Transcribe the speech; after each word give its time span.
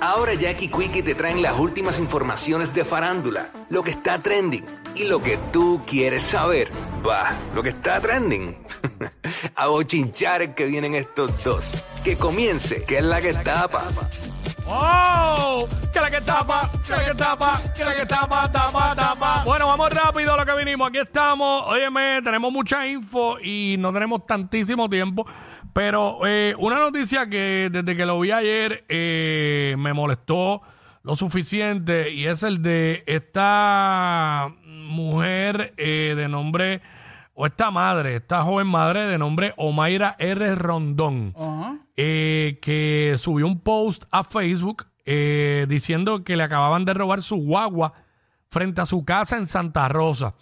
Ahora 0.00 0.34
Jackie 0.34 0.68
Quickie 0.68 1.02
te 1.02 1.14
traen 1.14 1.40
las 1.40 1.58
últimas 1.58 1.98
informaciones 1.98 2.74
de 2.74 2.84
farándula, 2.84 3.50
lo 3.70 3.82
que 3.82 3.90
está 3.90 4.20
trending 4.20 4.64
y 4.94 5.04
lo 5.04 5.20
que 5.20 5.38
tú 5.52 5.82
quieres 5.86 6.22
saber. 6.22 6.70
Va, 7.06 7.34
lo 7.54 7.62
que 7.62 7.70
está 7.70 8.00
trending. 8.00 8.56
A 9.56 9.68
bochinchar 9.68 10.54
que 10.54 10.66
vienen 10.66 10.94
estos 10.94 11.42
dos. 11.42 11.82
Que 12.04 12.16
comience, 12.16 12.82
que 12.84 12.98
es 12.98 13.04
la 13.04 13.20
que 13.20 13.32
tapa. 13.32 13.84
¡Oh! 14.66 15.68
Que 15.92 16.00
la 16.00 16.10
que 16.10 16.20
tapa, 16.20 16.70
que 16.84 16.92
la 16.92 17.04
que 17.04 17.14
tapa, 17.14 17.62
que 17.74 17.84
la 17.84 17.94
que 17.94 18.04
tapa, 18.04 18.50
tapa, 18.52 18.94
tapa. 18.94 19.42
Bueno, 19.44 19.66
vamos 19.66 19.90
rápido 19.90 20.34
a 20.34 20.36
lo 20.36 20.44
que 20.44 20.54
vinimos. 20.56 20.88
Aquí 20.88 20.98
estamos. 20.98 21.64
Óyeme, 21.66 22.20
tenemos 22.22 22.52
mucha 22.52 22.86
info 22.86 23.38
y 23.40 23.76
no 23.78 23.92
tenemos 23.92 24.26
tantísimo 24.26 24.88
tiempo. 24.90 25.26
Pero 25.76 26.26
eh, 26.26 26.54
una 26.58 26.78
noticia 26.78 27.28
que 27.28 27.68
desde 27.70 27.94
que 27.94 28.06
lo 28.06 28.18
vi 28.18 28.30
ayer 28.30 28.86
eh, 28.88 29.74
me 29.76 29.92
molestó 29.92 30.62
lo 31.02 31.14
suficiente 31.16 32.10
y 32.10 32.24
es 32.24 32.42
el 32.44 32.62
de 32.62 33.04
esta 33.06 34.54
mujer 34.64 35.74
eh, 35.76 36.14
de 36.16 36.28
nombre, 36.28 36.80
o 37.34 37.44
esta 37.44 37.70
madre, 37.70 38.16
esta 38.16 38.42
joven 38.42 38.68
madre 38.68 39.04
de 39.04 39.18
nombre 39.18 39.52
Omaira 39.58 40.16
R. 40.18 40.54
Rondón, 40.54 41.34
eh, 41.94 42.58
que 42.62 43.16
subió 43.18 43.46
un 43.46 43.60
post 43.60 44.04
a 44.10 44.24
Facebook 44.24 44.86
eh, 45.04 45.66
diciendo 45.68 46.24
que 46.24 46.36
le 46.36 46.42
acababan 46.44 46.86
de 46.86 46.94
robar 46.94 47.20
su 47.20 47.36
guagua 47.36 47.92
frente 48.48 48.80
a 48.80 48.86
su 48.86 49.04
casa 49.04 49.36
en 49.36 49.44
Santa 49.44 49.88
Rosa. 49.88 50.36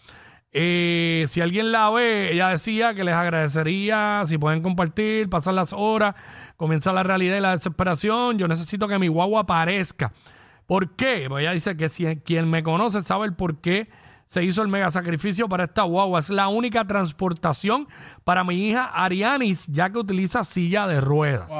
Eh, 0.56 1.24
si 1.26 1.40
alguien 1.40 1.72
la 1.72 1.90
ve, 1.90 2.32
ella 2.32 2.48
decía 2.50 2.94
que 2.94 3.02
les 3.02 3.14
agradecería 3.14 4.22
si 4.24 4.38
pueden 4.38 4.62
compartir, 4.62 5.28
pasar 5.28 5.52
las 5.54 5.72
horas, 5.72 6.14
comienza 6.56 6.92
la 6.92 7.02
realidad 7.02 7.36
y 7.36 7.40
la 7.40 7.50
desesperación. 7.50 8.38
Yo 8.38 8.46
necesito 8.46 8.86
que 8.86 9.00
mi 9.00 9.08
guagua 9.08 9.40
aparezca. 9.40 10.12
¿Por 10.66 10.94
qué? 10.94 11.26
Pues 11.28 11.42
ella 11.42 11.52
dice 11.52 11.76
que 11.76 11.88
si 11.88 12.06
quien 12.18 12.48
me 12.48 12.62
conoce 12.62 13.02
sabe 13.02 13.26
el 13.26 13.34
por 13.34 13.56
qué 13.56 13.88
se 14.26 14.44
hizo 14.44 14.62
el 14.62 14.68
mega 14.68 14.92
sacrificio 14.92 15.48
para 15.48 15.64
esta 15.64 15.82
guagua. 15.82 16.20
Es 16.20 16.30
la 16.30 16.46
única 16.46 16.84
transportación 16.86 17.88
para 18.22 18.44
mi 18.44 18.68
hija 18.68 18.84
Arianis, 18.86 19.66
ya 19.66 19.90
que 19.90 19.98
utiliza 19.98 20.44
silla 20.44 20.86
de 20.86 21.00
ruedas. 21.00 21.52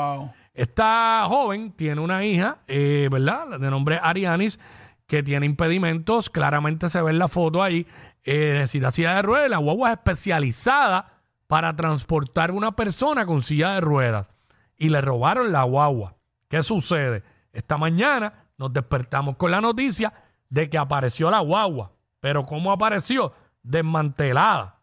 Esta 0.54 1.24
joven 1.26 1.72
tiene 1.72 2.00
una 2.00 2.24
hija, 2.24 2.58
eh, 2.68 3.08
¿verdad? 3.10 3.58
De 3.58 3.70
nombre 3.70 3.98
Arianis, 4.00 4.60
que 5.08 5.24
tiene 5.24 5.46
impedimentos. 5.46 6.30
Claramente 6.30 6.88
se 6.88 7.02
ve 7.02 7.10
en 7.10 7.18
la 7.18 7.28
foto 7.28 7.60
ahí. 7.62 7.86
Eh, 8.24 8.54
necesita 8.54 8.90
silla 8.90 9.16
de 9.16 9.22
ruedas. 9.22 9.50
La 9.50 9.58
guagua 9.58 9.92
es 9.92 9.98
especializada 9.98 11.20
para 11.46 11.76
transportar 11.76 12.50
una 12.50 12.72
persona 12.72 13.26
con 13.26 13.42
silla 13.42 13.74
de 13.74 13.80
ruedas. 13.80 14.30
Y 14.76 14.88
le 14.88 15.00
robaron 15.00 15.52
la 15.52 15.62
guagua. 15.62 16.16
¿Qué 16.48 16.62
sucede? 16.62 17.22
Esta 17.52 17.76
mañana 17.76 18.46
nos 18.58 18.72
despertamos 18.72 19.36
con 19.36 19.50
la 19.50 19.60
noticia 19.60 20.12
de 20.48 20.68
que 20.68 20.78
apareció 20.78 21.30
la 21.30 21.40
guagua. 21.40 21.92
Pero 22.20 22.44
¿cómo 22.44 22.72
apareció? 22.72 23.32
Desmantelada. 23.62 24.80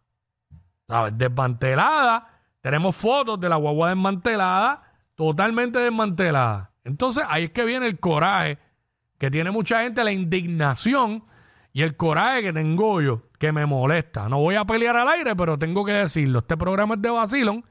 ¿Sabes? 0.88 1.18
Desmantelada. 1.18 2.28
Tenemos 2.62 2.96
fotos 2.96 3.40
de 3.40 3.50
la 3.50 3.56
guagua 3.56 3.90
desmantelada, 3.90 4.84
totalmente 5.16 5.80
desmantelada. 5.80 6.72
Entonces 6.84 7.24
ahí 7.28 7.46
es 7.46 7.52
que 7.52 7.66
viene 7.66 7.88
el 7.88 8.00
coraje 8.00 8.60
que 9.18 9.32
tiene 9.32 9.52
mucha 9.52 9.82
gente, 9.82 10.04
la 10.04 10.12
indignación 10.12 11.24
y 11.74 11.82
el 11.82 11.96
coraje 11.96 12.42
que 12.42 12.54
tengo 12.54 13.02
yo, 13.02 13.22
que 13.42 13.52
me 13.52 13.66
molesta. 13.66 14.30
No 14.30 14.38
voy 14.38 14.54
a 14.54 14.66
pelear 14.66 14.96
al 14.96 15.08
aire, 15.08 15.36
pero 15.36 15.58
tengo 15.58 15.84
que 15.84 15.94
decirlo. 15.94 16.38
Este 16.40 16.56
programa 16.56 16.94
es 16.94 17.02
de 17.02 17.10
vacilón, 17.10 17.66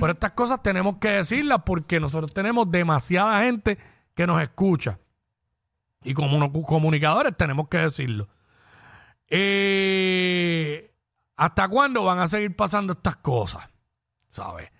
pero 0.00 0.14
estas 0.14 0.32
cosas 0.32 0.60
tenemos 0.64 0.96
que 0.96 1.10
decirlas 1.10 1.60
porque 1.64 2.00
nosotros 2.00 2.34
tenemos 2.34 2.68
demasiada 2.68 3.40
gente 3.44 3.78
que 4.16 4.26
nos 4.26 4.42
escucha. 4.42 4.98
Y 6.02 6.12
como 6.12 6.38
no- 6.38 6.50
comunicadores 6.52 7.36
tenemos 7.36 7.68
que 7.68 7.78
decirlo. 7.78 8.26
Eh, 9.28 10.90
¿Hasta 11.36 11.68
cuándo 11.68 12.02
van 12.02 12.18
a 12.18 12.26
seguir 12.26 12.56
pasando 12.56 12.94
estas 12.94 13.14
cosas? 13.18 13.68
¿Sabes? 14.28 14.72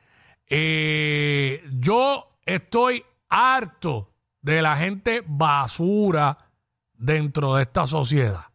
Eh, 0.48 1.62
yo 1.78 2.36
estoy 2.44 3.04
harto 3.28 4.10
de 4.40 4.60
la 4.60 4.74
gente 4.76 5.22
basura 5.24 6.36
dentro 6.94 7.54
de 7.54 7.62
esta 7.62 7.86
sociedad. 7.86 8.46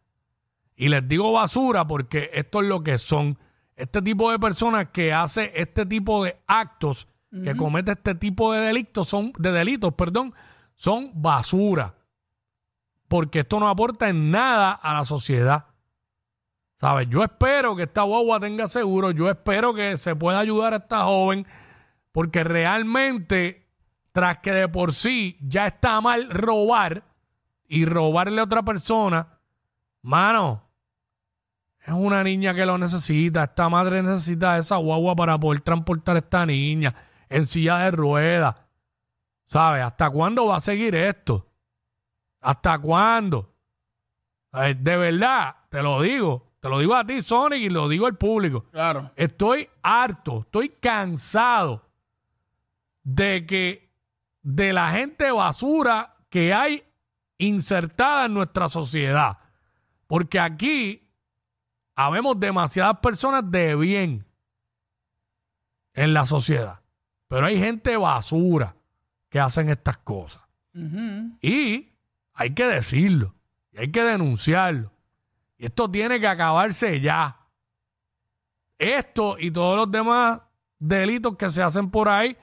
Y 0.80 0.88
les 0.88 1.06
digo 1.08 1.32
basura 1.32 1.88
porque 1.88 2.30
esto 2.32 2.62
es 2.62 2.68
lo 2.68 2.84
que 2.84 2.98
son. 2.98 3.36
Este 3.74 4.00
tipo 4.00 4.30
de 4.30 4.38
personas 4.38 4.88
que 4.92 5.12
hace 5.12 5.52
este 5.56 5.84
tipo 5.84 6.22
de 6.22 6.38
actos, 6.46 7.08
que 7.44 7.56
comete 7.56 7.92
este 7.92 8.14
tipo 8.14 8.52
de 8.52 8.60
delitos, 8.60 9.08
son, 9.08 9.32
de 9.38 9.50
delitos, 9.50 9.92
perdón, 9.94 10.32
son 10.76 11.10
basura. 11.20 11.96
Porque 13.08 13.40
esto 13.40 13.58
no 13.58 13.68
aporta 13.68 14.08
en 14.08 14.30
nada 14.30 14.70
a 14.70 14.94
la 14.94 15.04
sociedad. 15.04 15.66
¿Sabes? 16.80 17.08
Yo 17.08 17.24
espero 17.24 17.74
que 17.74 17.82
esta 17.82 18.02
guagua 18.02 18.38
tenga 18.38 18.68
seguro, 18.68 19.10
yo 19.10 19.28
espero 19.28 19.74
que 19.74 19.96
se 19.96 20.14
pueda 20.14 20.38
ayudar 20.38 20.74
a 20.74 20.76
esta 20.76 21.02
joven, 21.02 21.44
porque 22.12 22.44
realmente, 22.44 23.66
tras 24.12 24.38
que 24.38 24.52
de 24.52 24.68
por 24.68 24.94
sí 24.94 25.36
ya 25.40 25.66
está 25.66 26.00
mal 26.00 26.30
robar 26.30 27.02
y 27.66 27.84
robarle 27.84 28.40
a 28.40 28.44
otra 28.44 28.62
persona, 28.62 29.40
mano, 30.02 30.67
es 31.88 31.94
una 31.94 32.22
niña 32.22 32.52
que 32.52 32.66
lo 32.66 32.76
necesita, 32.76 33.44
esta 33.44 33.70
madre 33.70 34.02
necesita 34.02 34.58
esa 34.58 34.76
guagua 34.76 35.16
para 35.16 35.40
poder 35.40 35.62
transportar 35.62 36.16
a 36.16 36.18
esta 36.18 36.44
niña 36.44 36.94
en 37.30 37.46
silla 37.46 37.78
de 37.78 37.90
ruedas. 37.92 38.56
¿Sabes? 39.46 39.82
¿Hasta 39.82 40.10
cuándo 40.10 40.44
va 40.46 40.56
a 40.56 40.60
seguir 40.60 40.94
esto? 40.94 41.46
¿Hasta 42.42 42.78
cuándo? 42.78 43.54
¿Sabes? 44.52 44.84
De 44.84 44.96
verdad, 44.98 45.56
te 45.70 45.82
lo 45.82 46.02
digo. 46.02 46.52
Te 46.60 46.68
lo 46.68 46.78
digo 46.78 46.94
a 46.94 47.06
ti, 47.06 47.22
Sonic, 47.22 47.62
y 47.62 47.68
lo 47.70 47.88
digo 47.88 48.06
al 48.06 48.18
público. 48.18 48.66
Claro. 48.70 49.10
Estoy 49.16 49.70
harto, 49.82 50.40
estoy 50.40 50.68
cansado 50.68 51.88
de 53.02 53.46
que 53.46 53.90
de 54.42 54.74
la 54.74 54.90
gente 54.90 55.30
basura 55.30 56.16
que 56.28 56.52
hay 56.52 56.84
insertada 57.38 58.26
en 58.26 58.34
nuestra 58.34 58.68
sociedad. 58.68 59.38
Porque 60.06 60.38
aquí 60.38 61.07
habemos 61.98 62.38
demasiadas 62.38 62.98
personas 62.98 63.50
de 63.50 63.74
bien 63.74 64.24
en 65.94 66.14
la 66.14 66.24
sociedad. 66.26 66.78
Pero 67.26 67.46
hay 67.46 67.58
gente 67.58 67.96
basura 67.96 68.76
que 69.28 69.40
hacen 69.40 69.68
estas 69.68 69.98
cosas. 69.98 70.44
Y 71.42 71.92
hay 72.34 72.54
que 72.54 72.66
decirlo, 72.66 73.34
y 73.72 73.78
hay 73.78 73.90
que 73.90 74.04
denunciarlo. 74.04 74.92
Y 75.56 75.66
esto 75.66 75.90
tiene 75.90 76.20
que 76.20 76.28
acabarse 76.28 77.00
ya. 77.00 77.36
Esto 78.78 79.36
y 79.36 79.50
todos 79.50 79.76
los 79.76 79.90
demás 79.90 80.40
delitos 80.78 81.36
que 81.36 81.50
se 81.50 81.64
hacen 81.64 81.90
por 81.90 82.08
ahí 82.08 82.36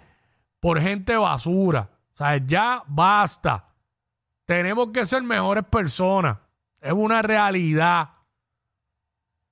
por 0.60 0.82
gente 0.82 1.16
basura. 1.16 1.92
O 2.12 2.16
sea, 2.18 2.36
ya 2.46 2.84
basta. 2.88 3.70
Tenemos 4.44 4.90
que 4.90 5.06
ser 5.06 5.24
mejores 5.24 5.64
personas. 5.64 6.40
Es 6.82 6.92
una 6.92 7.22
realidad. 7.22 8.15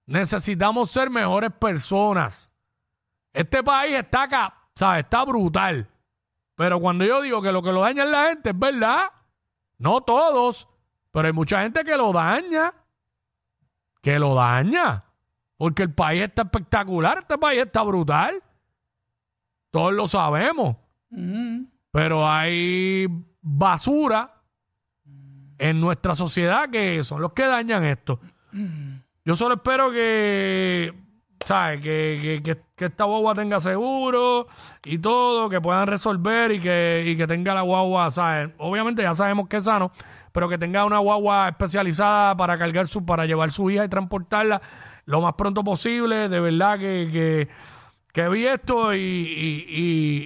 Necesitamos 0.06 0.92
ser 0.92 1.10
mejores 1.10 1.52
personas. 1.52 2.50
Este 3.32 3.64
país 3.64 3.96
está 3.96 4.24
acá, 4.24 4.54
¿sabes? 4.76 5.04
Está 5.04 5.24
brutal. 5.26 5.90
Pero 6.56 6.80
cuando 6.80 7.06
yo 7.06 7.22
digo 7.22 7.42
que 7.42 7.52
lo 7.52 7.64
que 7.64 7.72
lo 7.72 7.82
daña 7.82 8.04
es 8.04 8.10
la 8.10 8.28
gente, 8.28 8.52
es 8.52 8.60
verdad. 8.60 9.10
No 9.78 10.02
todos, 10.02 10.68
pero 11.12 11.28
hay 11.28 11.34
mucha 11.34 11.62
gente 11.62 11.84
que 11.84 11.98
lo 11.98 12.14
daña. 12.14 12.74
Que 14.02 14.20
lo 14.20 14.36
daña. 14.36 15.06
Porque 15.58 15.84
el 15.84 15.94
país 15.94 16.22
está 16.24 16.44
espectacular, 16.44 17.20
este 17.20 17.38
país 17.38 17.62
está 17.62 17.82
brutal. 17.84 18.44
Todos 19.72 19.94
lo 19.94 20.08
sabemos. 20.08 20.78
Pero 21.92 22.30
hay 22.30 23.08
basura 23.42 24.42
en 25.58 25.80
nuestra 25.80 26.16
sociedad 26.16 26.70
que 26.70 27.04
son 27.04 27.22
los 27.22 27.34
que 27.34 27.46
dañan 27.46 27.84
esto. 27.84 28.20
Yo 29.26 29.36
solo 29.36 29.56
espero 29.56 29.92
que, 29.92 30.94
¿sabes? 31.46 31.82
Que, 31.82 32.20
que, 32.22 32.44
que- 32.44 32.62
que 32.76 32.86
esta 32.86 33.06
guagua 33.06 33.34
tenga 33.36 33.60
seguro 33.60 34.48
y 34.84 34.98
todo, 34.98 35.48
que 35.50 35.62
puedan 35.62 35.88
resolver 35.88 36.52
y 36.52 36.60
que, 36.60 37.04
y 37.08 37.16
que 37.16 37.28
tenga 37.28 37.54
la 37.54 37.62
guagua, 37.62 38.10
¿sabes? 38.12 38.50
Obviamente 38.58 39.02
ya 39.04 39.14
sabemos 39.16 39.48
que 39.48 39.58
es 39.58 39.64
sano, 39.66 39.92
pero 40.34 40.50
que 40.50 40.58
tenga 40.58 40.84
una 40.86 40.98
guagua 41.00 41.48
especializada 41.50 42.36
para 42.36 42.58
cargar 42.58 42.88
su, 42.88 43.06
para 43.06 43.26
llevar 43.26 43.52
su 43.52 43.70
hija 43.70 43.86
y 43.86 43.90
transportarla 43.90 44.62
lo 45.06 45.22
más 45.22 45.34
pronto 45.36 45.64
posible. 45.64 46.28
De 46.30 46.40
verdad 46.42 46.78
que, 46.80 47.10
que, 47.12 47.48
que 48.12 48.30
vi 48.30 48.46
esto 48.48 48.94
y, 48.94 48.98
y, 49.00 49.66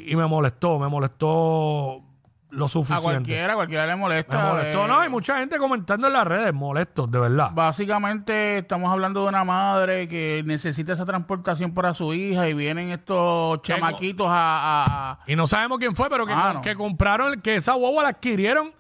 y- 0.08 0.12
y 0.12 0.16
me 0.16 0.26
molestó, 0.26 0.80
me 0.80 0.88
molestó 0.88 2.02
lo 2.50 2.66
A 2.66 2.68
suficiente. 2.70 3.04
cualquiera, 3.04 3.54
a 3.54 3.56
cualquiera 3.56 3.86
le 3.86 3.94
Me 3.94 4.00
molesta. 4.02 4.46
molestó, 4.46 4.86
eh, 4.86 4.88
no, 4.88 5.00
hay 5.00 5.10
mucha 5.10 5.38
gente 5.40 5.58
comentando 5.58 6.08
en 6.08 6.14
las 6.14 6.26
redes, 6.26 6.54
molestos, 6.54 7.12
de 7.12 7.20
verdad. 7.20 7.50
Básicamente 7.54 8.60
estamos 8.60 8.92
hablando 8.92 9.24
de 9.24 9.30
una 9.30 9.44
madre 9.44 10.08
que 10.08 10.44
necesita 10.46 10.94
esa 10.94 11.06
transportación 11.06 11.74
para 11.74 11.94
su 11.94 12.14
hija 12.14 12.48
y 12.48 12.54
vienen 12.54 12.90
estos 12.92 13.62
chamaquitos 13.64 14.28
a... 14.30 14.34
a- 14.34 15.12
a- 15.12 15.20
Y 15.28 15.36
no 15.36 15.46
sabemos 15.46 15.78
quién 15.80 15.94
fue, 15.94 16.10
pero 16.10 16.26
que, 16.26 16.34
que 16.64 16.76
compraron, 16.76 17.42
que 17.42 17.58
esa 17.58 17.74
guagua 17.74 18.04
la 18.04 18.10
adquirieron 18.10 18.72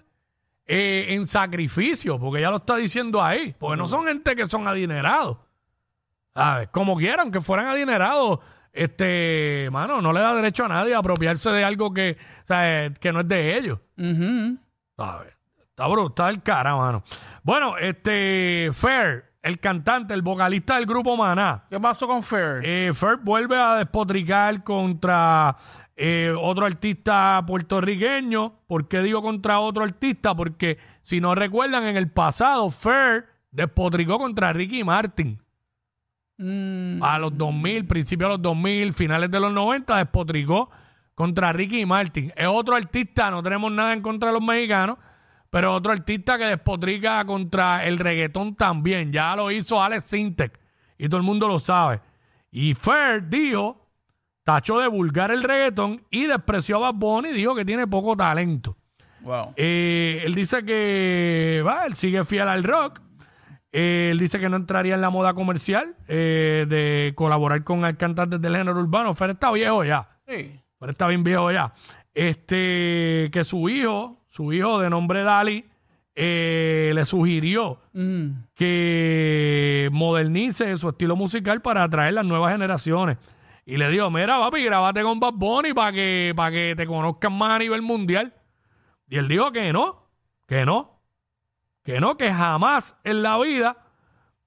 eh, 0.65 1.07
en 1.15 1.27
sacrificio, 1.27 2.17
porque 2.19 2.41
ya 2.41 2.49
lo 2.49 2.57
está 2.57 2.75
diciendo 2.77 3.21
ahí, 3.23 3.53
porque 3.59 3.77
no 3.77 3.87
son 3.87 4.05
gente 4.05 4.35
que 4.35 4.47
son 4.47 4.67
adinerados. 4.67 5.37
¿Sabes? 6.33 6.69
Como 6.71 6.95
quieran, 6.95 7.31
que 7.31 7.41
fueran 7.41 7.67
adinerados, 7.67 8.39
este, 8.77 9.69
mano, 9.71 10.01
no 10.01 10.13
le 10.13 10.19
da 10.19 10.35
derecho 10.35 10.65
a 10.65 10.67
nadie 10.67 10.93
a 10.93 10.99
apropiarse 10.99 11.49
de 11.51 11.63
algo 11.63 11.93
que, 11.93 12.17
o 12.43 12.47
sea, 12.47 12.91
que 12.91 13.11
no 13.11 13.21
es 13.21 13.27
de 13.27 13.57
ellos. 13.57 13.79
Está 13.97 15.87
brutal 15.87 16.35
el 16.35 16.41
cara, 16.41 16.75
mano. 16.75 17.03
Bueno, 17.43 17.77
este, 17.77 18.69
Fair, 18.73 19.25
el 19.41 19.59
cantante, 19.59 20.13
el 20.13 20.21
vocalista 20.21 20.75
del 20.75 20.85
grupo 20.85 21.15
Maná. 21.15 21.65
¿Qué 21.69 21.79
pasó 21.79 22.07
con 22.07 22.23
Fair? 22.23 22.61
Eh, 22.63 22.91
Ferb 22.93 23.21
vuelve 23.23 23.57
a 23.57 23.75
despotricar 23.75 24.63
contra 24.63 25.55
eh, 25.95 26.33
otro 26.37 26.65
artista 26.65 27.43
puertorriqueño. 27.47 28.59
¿Por 28.67 28.87
qué 28.87 29.01
digo 29.01 29.21
contra 29.21 29.59
otro 29.59 29.83
artista? 29.83 30.35
Porque 30.35 30.77
si 31.01 31.19
no 31.19 31.33
recuerdan, 31.33 31.83
en 31.83 31.97
el 31.97 32.11
pasado, 32.11 32.69
Fer 32.69 33.25
despotricó 33.51 34.19
contra 34.19 34.53
Ricky 34.53 34.83
Martin. 34.83 35.41
Mm, 36.37 37.01
A 37.01 37.17
los 37.17 37.35
2000, 37.37 37.85
principios 37.87 38.29
de 38.29 38.33
los 38.35 38.41
2000, 38.41 38.93
finales 38.93 39.31
de 39.31 39.39
los 39.39 39.51
90, 39.51 39.97
despotricó 39.97 40.69
contra 41.15 41.51
Ricky 41.51 41.85
Martin. 41.85 42.31
Es 42.35 42.47
otro 42.47 42.75
artista, 42.75 43.31
no 43.31 43.41
tenemos 43.41 43.71
nada 43.71 43.93
en 43.93 44.01
contra 44.01 44.29
de 44.29 44.33
los 44.33 44.43
mexicanos, 44.43 44.97
pero 45.49 45.73
otro 45.73 45.91
artista 45.91 46.37
que 46.37 46.45
despotrica 46.45 47.25
contra 47.25 47.85
el 47.85 47.97
reggaetón 47.97 48.55
también. 48.55 49.11
Ya 49.11 49.35
lo 49.35 49.49
hizo 49.49 49.81
Alex 49.81 50.03
Sintek 50.03 50.59
y 50.97 51.07
todo 51.09 51.17
el 51.17 51.23
mundo 51.25 51.47
lo 51.47 51.57
sabe. 51.57 52.01
Y 52.51 52.73
Fer 52.75 53.27
dijo, 53.27 53.87
tachó 54.43 54.79
de 54.79 54.87
vulgar 54.87 55.31
el 55.31 55.41
reggaetón 55.41 56.03
y 56.11 56.27
despreció 56.27 56.77
a 56.77 56.91
Bad 56.91 56.99
Bunny 56.99 57.29
y 57.29 57.33
dijo 57.33 57.55
que 57.55 57.65
tiene 57.65 57.87
poco 57.87 58.15
talento. 58.15 58.77
wow. 59.21 59.53
Eh, 59.55 60.21
él 60.23 60.35
dice 60.35 60.63
que 60.63 61.63
va, 61.65 61.85
él 61.87 61.95
sigue 61.95 62.23
fiel 62.25 62.47
al 62.47 62.63
rock. 62.63 63.01
Eh, 63.71 64.09
él 64.11 64.19
dice 64.19 64.39
que 64.39 64.49
no 64.49 64.55
entraría 64.55 64.95
en 64.95 65.01
la 65.01 65.09
moda 65.09 65.33
comercial 65.33 65.95
eh, 66.07 66.65
de 66.67 67.13
colaborar 67.15 67.63
con 67.63 67.81
cantantes 67.95 68.41
del 68.41 68.55
género 68.55 68.79
urbano. 68.79 69.13
Fer 69.13 69.31
está 69.31 69.51
viejo 69.51 69.83
ya. 69.83 70.07
Sí. 70.27 70.59
Fer 70.79 70.89
está 70.89 71.07
bien 71.07 71.23
viejo 71.23 71.51
ya. 71.51 71.73
Este, 72.13 73.29
que 73.31 73.43
su 73.43 73.69
hijo, 73.69 74.25
su 74.29 74.51
hijo 74.53 74.79
de 74.79 74.89
nombre 74.89 75.23
Dali, 75.23 75.65
eh, 76.15 76.91
le 76.95 77.05
sugirió 77.05 77.79
Mm, 77.93 78.43
que 78.53 79.89
modernice 79.91 80.77
su 80.77 80.89
estilo 80.89 81.15
musical 81.15 81.63
para 81.63 81.81
atraer 81.81 82.13
las 82.13 82.25
nuevas 82.25 82.51
generaciones. 82.51 83.17
Y 83.65 83.77
le 83.77 83.89
dijo, 83.89 84.11
mira, 84.11 84.39
papi, 84.39 84.63
grabate 84.63 85.01
con 85.01 85.19
Bad 85.19 85.33
Bunny 85.33 85.73
para 85.73 85.91
que, 85.91 86.31
para 86.35 86.51
que 86.51 86.75
te 86.77 86.85
conozcan 86.85 87.33
más 87.33 87.53
a 87.53 87.59
nivel 87.59 87.81
mundial. 87.81 88.33
Y 89.09 89.17
él 89.17 89.27
dijo 89.27 89.51
que 89.51 89.73
no, 89.73 90.09
que 90.47 90.63
no, 90.63 90.96
que 91.87 92.01
no, 92.01 92.17
que 92.17 92.33
jamás 92.33 92.97
en 93.05 93.23
la 93.23 93.37
vida 93.39 93.77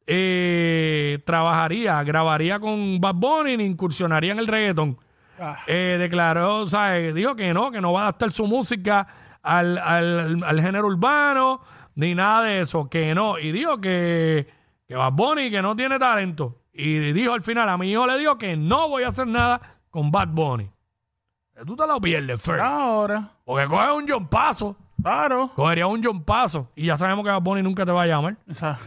eh, 0.07 1.21
trabajaría, 1.25 2.03
grabaría 2.03 2.61
con 2.61 3.01
Bad 3.01 3.15
Bunny 3.15 3.57
ni 3.57 3.65
incursionaría 3.65 4.33
en 4.33 4.39
el 4.41 4.47
reggaetón. 4.47 4.99
Ah. 5.41 5.57
Eh, 5.67 5.97
declaró, 5.99 6.59
o 6.59 6.67
sea, 6.67 6.99
eh, 6.99 7.15
dijo 7.15 7.35
que 7.35 7.55
no, 7.55 7.71
que 7.71 7.81
no 7.81 7.93
va 7.95 8.01
a 8.01 8.03
adaptar 8.05 8.31
su 8.33 8.47
música 8.47 9.07
al, 9.43 9.79
al- 9.79 10.45
al 10.45 10.61
género 10.61 10.89
urbano, 10.89 11.63
ni 11.95 12.15
nada 12.15 12.43
de 12.45 12.61
eso, 12.61 12.91
que 12.91 13.15
no. 13.15 13.39
Y 13.39 13.53
dijo 13.53 13.81
que, 13.81 14.47
que 14.87 14.95
Bad 14.95 15.13
Bunny 15.13 15.51
que 15.51 15.63
no 15.63 15.75
tiene 15.75 15.99
talento. 15.99 16.59
Y 16.75 16.99
dijo 17.13 17.33
al 17.33 17.43
final, 17.43 17.69
a 17.71 17.79
mi 17.79 17.91
hijo 17.91 18.07
le 18.07 18.19
dijo 18.19 18.37
que 18.37 18.55
no 18.57 18.89
voy 18.91 19.05
a 19.05 19.09
hacer 19.09 19.27
nada 19.27 19.79
con 19.89 20.11
Bad 20.11 20.29
Bunny. 20.29 20.65
Eh, 21.57 21.63
Tú 21.67 21.75
te 21.75 21.87
lo 21.87 21.99
pierdes, 22.03 22.43
Fer. 22.43 22.61
Ahora, 22.61 23.31
Porque 23.47 23.67
coge 23.67 23.93
un 23.93 24.07
John 24.07 24.29
Paso, 24.29 24.77
claro. 25.03 25.51
cogería 25.55 25.87
un 25.87 26.03
John 26.03 26.23
Paso. 26.25 26.69
Y 26.77 26.87
ya 26.87 26.97
sabemos 26.97 27.25
que 27.25 27.31
Bad 27.31 27.43
Bunny 27.43 27.63
nunca 27.63 27.85
te 27.87 27.93
va 27.93 28.03
a 28.03 28.07
llamar. 28.07 28.37
O 28.49 28.55
sea, 28.55 28.79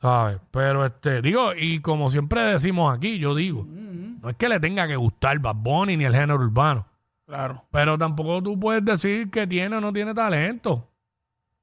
¿Sabes? 0.00 0.40
Pero 0.50 0.84
este, 0.84 1.22
digo, 1.22 1.52
y 1.56 1.78
como 1.80 2.10
siempre 2.10 2.42
decimos 2.42 2.92
aquí, 2.96 3.18
yo 3.18 3.34
digo, 3.36 3.64
no 3.64 4.30
es 4.30 4.36
que 4.36 4.48
le 4.48 4.58
tenga 4.58 4.88
que 4.88 4.96
gustar 4.96 5.38
Bad 5.38 5.54
Bunny 5.56 5.96
ni 5.96 6.04
el 6.04 6.12
género 6.12 6.34
urbano. 6.36 6.86
claro. 7.26 7.64
Pero 7.70 7.96
tampoco 7.96 8.42
tú 8.42 8.58
puedes 8.58 8.84
decir 8.84 9.30
que 9.30 9.46
tiene 9.46 9.76
o 9.76 9.80
no 9.80 9.92
tiene 9.92 10.12
talento. 10.12 10.88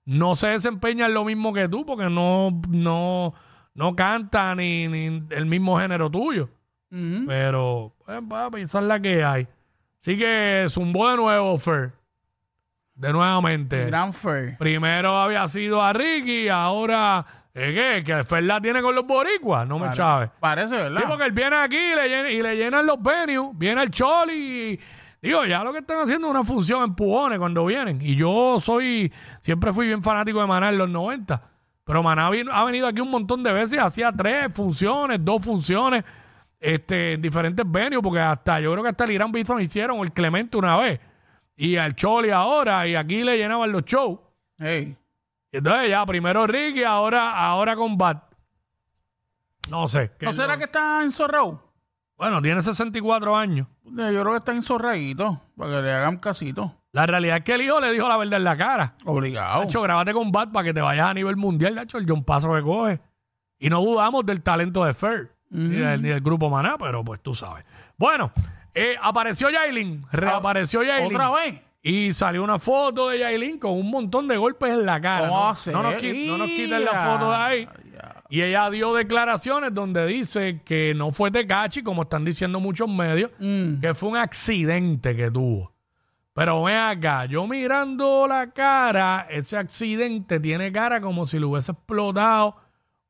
No 0.06 0.36
se 0.36 0.48
desempeña 0.48 1.06
en 1.06 1.14
lo 1.14 1.26
mismo 1.26 1.52
que 1.54 1.68
tú 1.68 1.86
porque 1.86 2.10
no, 2.10 2.62
no, 2.70 3.34
no 3.76 3.96
canta 3.96 4.56
ni, 4.56 4.88
ni 4.88 5.22
el 5.30 5.46
mismo 5.46 5.78
género 5.78 6.10
tuyo. 6.10 6.50
Ujú. 6.92 7.26
Pero, 7.28 7.94
pues, 8.06 8.20
va 8.22 8.46
a 8.46 8.52
pensar 8.52 8.84
la 8.84 9.00
que 9.02 9.24
hay. 9.24 9.48
Así 10.02 10.18
que 10.18 10.66
zumbó 10.70 11.10
de 11.10 11.18
nuevo, 11.18 11.58
Fer. 11.58 11.92
De 13.00 13.14
nuevamente. 13.14 13.86
Gran 13.86 14.14
Fair. 14.14 14.58
Primero 14.58 15.18
había 15.18 15.48
sido 15.48 15.82
a 15.82 15.94
Ricky, 15.94 16.50
ahora, 16.50 17.26
¿eh, 17.54 18.02
¿qué? 18.04 18.04
Que 18.04 18.24
Fer 18.26 18.44
la 18.44 18.60
tiene 18.60 18.82
con 18.82 18.94
los 18.94 19.08
boricuas. 19.08 19.66
No 19.68 19.80
me 19.80 19.92
chaves. 19.94 20.30
Parece, 20.40 20.76
Sí, 20.76 20.84
¿verdad? 20.84 21.04
porque 21.08 21.24
él 21.26 21.32
viene 21.32 21.56
aquí 21.56 21.78
y 21.78 21.96
le, 21.96 22.10
llena- 22.10 22.30
y 22.30 22.42
le 22.42 22.56
llenan 22.58 22.86
los 22.86 23.02
venues, 23.02 23.52
viene 23.58 23.84
el 23.84 23.90
Choli 23.90 24.34
y 24.34 24.80
digo, 25.22 25.46
ya 25.46 25.64
lo 25.64 25.72
que 25.72 25.80
están 25.80 26.00
haciendo 26.00 26.28
es 26.28 26.32
una 26.32 26.44
función 26.44 26.84
en 26.84 26.94
pujones 26.94 27.40
cuando 27.40 27.66
vienen. 27.66 28.02
Y 28.02 28.16
yo 28.18 28.58
soy, 28.60 29.12
siempre 29.40 29.72
fui 29.72 29.88
bien 29.88 30.04
fanático 30.04 30.42
de 30.42 30.48
Maná 30.48 30.68
en 30.70 30.78
los 30.78 30.90
90. 30.90 31.42
Pero 31.86 32.04
Maná 32.04 32.30
vino- 32.30 32.52
ha 32.54 32.66
venido 32.66 32.86
aquí 32.86 33.00
un 33.00 33.10
montón 33.12 33.42
de 33.44 33.54
veces, 33.54 33.80
hacía 33.80 34.12
tres 34.12 34.54
funciones, 34.54 35.24
dos 35.24 35.42
funciones, 35.42 36.04
este, 36.60 37.14
en 37.14 37.22
diferentes 37.22 37.66
venues, 37.66 38.02
porque 38.04 38.20
hasta, 38.20 38.60
yo 38.60 38.72
creo 38.74 38.84
que 38.84 38.90
hasta 38.90 39.06
el 39.06 39.12
Irán 39.12 39.32
Bison 39.32 39.62
hicieron, 39.62 39.98
o 40.00 40.04
el 40.04 40.12
Clemente 40.12 40.58
una 40.58 40.76
vez, 40.76 41.00
y 41.60 41.76
al 41.76 41.94
Choli 41.94 42.30
ahora, 42.30 42.88
y 42.88 42.96
aquí 42.96 43.22
le 43.22 43.36
llenaban 43.38 43.70
los 43.74 43.84
shows. 43.84 44.18
Hey. 44.58 44.96
Y 45.52 45.58
entonces 45.58 45.90
ya, 45.90 46.06
primero 46.06 46.48
Ricky, 46.48 46.84
ahora, 46.84 47.38
ahora 47.38 47.76
con 47.76 47.98
Bat. 47.98 48.24
No 49.70 49.86
sé. 49.90 50.10
¿No 50.22 50.32
será 50.32 50.58
que 50.58 50.64
está 50.64 51.04
enzorrado? 51.04 51.62
Bueno, 52.18 52.42
tiene 52.42 52.62
64 52.62 53.36
años. 53.36 53.68
Yo 53.84 53.94
creo 53.94 54.32
que 54.32 54.38
está 54.38 54.54
enzorradito, 54.54 55.42
para 55.58 55.72
que 55.72 55.82
le 55.82 55.92
hagan 55.92 56.18
casito. 56.18 56.76
La 56.94 57.06
realidad 57.06 57.38
es 57.38 57.44
que 57.44 57.56
el 57.56 57.62
hijo 57.62 57.82
le 57.82 57.92
dijo 57.92 58.08
la 58.08 58.16
verdad 58.16 58.38
en 58.38 58.44
la 58.46 58.56
cara. 58.56 58.94
Obligado. 59.04 59.66
Nacho, 59.66 59.82
grábate 59.82 60.14
con 60.14 60.32
Bat 60.32 60.54
para 60.54 60.64
que 60.64 60.74
te 60.74 60.80
vayas 60.80 61.08
a 61.08 61.14
nivel 61.14 61.36
mundial, 61.36 61.76
Nacho, 61.76 61.98
el 61.98 62.06
John 62.08 62.24
Paso 62.24 62.54
que 62.54 62.62
coge. 62.62 63.02
Y 63.60 63.70
no 63.70 63.82
dudamos 63.82 64.26
del 64.26 64.42
talento 64.42 64.86
de 64.86 64.94
Fer, 64.94 65.36
ni, 65.50 65.76
del, 65.76 66.02
ni 66.02 66.08
del 66.08 66.22
grupo 66.22 66.50
Maná, 66.50 66.78
pero 66.78 67.04
pues 67.04 67.22
tú 67.22 67.36
sabes. 67.36 67.66
Bueno, 67.98 68.32
eh, 68.74 68.96
apareció 69.02 69.50
Yailin, 69.50 70.06
reapareció 70.12 70.84
Yailin. 70.84 71.16
¿Otra 71.16 71.32
vez? 71.32 71.62
Y 71.82 72.12
salió 72.14 72.44
una 72.44 72.60
foto 72.60 73.10
de 73.10 73.20
Yailin 73.20 73.58
con 73.58 73.72
un 73.72 73.90
montón 73.90 74.28
de 74.28 74.36
golpes 74.38 74.70
en 74.72 74.86
la 74.86 75.00
cara. 75.00 75.30
¿Cómo 75.30 75.54
No, 75.72 75.84
nos, 75.84 75.94
qui- 75.96 76.28
no 76.28 76.38
nos 76.38 76.48
quiten 76.48 76.84
la 76.84 76.92
foto 76.92 77.30
de 77.32 77.36
ahí. 77.38 77.68
Y 78.32 78.42
ella 78.42 78.70
dio 78.70 78.94
declaraciones 78.94 79.74
donde 79.74 80.06
dice 80.06 80.62
que 80.64 80.94
no 80.96 81.12
fue 81.12 81.32
Tecachi, 81.32 81.82
como 81.82 82.04
están 82.04 82.24
diciendo 82.26 82.60
muchos 82.60 82.88
medios, 82.88 83.32
Mm. 83.40 83.80
que 83.80 83.94
fue 83.94 84.10
un 84.10 84.18
accidente 84.18 85.16
que 85.16 85.32
tuvo. 85.32 85.72
Pero 86.34 86.64
ven 86.64 86.76
acá, 86.78 87.26
yo 87.26 87.48
mirando 87.48 88.28
la 88.28 88.52
cara, 88.52 89.26
ese 89.30 89.58
accidente 89.58 90.40
tiene 90.40 90.72
cara 90.72 91.02
como 91.02 91.26
si 91.26 91.40
le 91.40 91.46
hubiese 91.46 91.72
explotado 91.72 92.56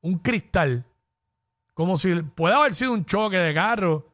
un 0.01 0.20
cristal. 0.20 0.86
Como 1.74 1.98
si 1.98 2.13
puede 2.16 2.56
haber 2.56 2.74
sido 2.74 2.94
un 2.94 3.06
choque 3.06 3.38
de 3.38 3.54
carro. 3.54 4.09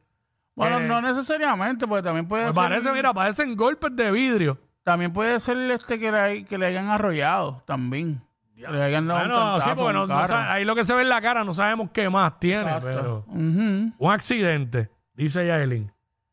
Bueno, 0.56 0.80
Eh, 0.80 0.88
no 0.88 1.00
necesariamente, 1.00 1.86
porque 1.86 2.02
también 2.02 2.26
puede 2.26 2.46
ser. 2.46 2.54
parece, 2.54 2.90
mira, 2.90 3.12
parecen 3.14 3.54
golpes 3.56 3.94
de 3.94 4.10
vidrio. 4.10 4.58
También 4.82 5.12
puede 5.12 5.38
ser 5.38 5.56
este 5.70 5.98
que 6.00 6.10
le, 6.10 6.44
que 6.44 6.58
le 6.58 6.66
hayan 6.66 6.88
arrollado, 6.88 7.62
también. 7.66 8.20
Que 8.54 8.62
le 8.66 8.82
hayan 8.82 9.06
dado 9.06 9.20
Bueno, 9.20 9.54
un 9.56 9.60
sí, 9.60 9.70
porque 9.76 9.92
no- 9.92 10.06
no 10.06 10.16
ahí 10.16 10.64
lo 10.64 10.74
que 10.74 10.84
se 10.84 10.94
ve 10.94 11.02
en 11.02 11.10
la 11.10 11.20
cara 11.20 11.44
no 11.44 11.52
sabemos 11.52 11.90
qué 11.92 12.08
más 12.08 12.40
tiene, 12.40 12.72
pero 12.82 13.24
un 13.28 14.10
accidente, 14.10 14.90
dice 15.12 15.46
Yaelin. 15.46 15.92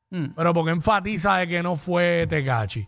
Mm. 0.10 0.27
Pero 0.36 0.53
porque 0.53 0.72
enfatiza 0.72 1.38
de 1.38 1.48
que 1.48 1.62
no 1.62 1.75
fue 1.75 2.25
Tecachi. 2.30 2.88